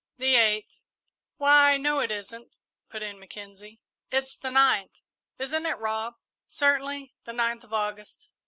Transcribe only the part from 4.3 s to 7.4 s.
the ninth isn't it, Rob?" "Certainly the